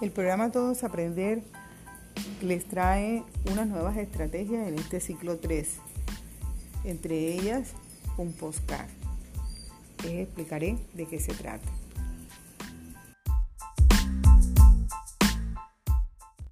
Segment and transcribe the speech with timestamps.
[0.00, 1.42] El programa Todos Aprender
[2.40, 5.68] les trae unas nuevas estrategias en este ciclo 3,
[6.84, 7.72] entre ellas
[8.16, 8.88] un postcard.
[10.04, 11.68] Les explicaré de qué se trata.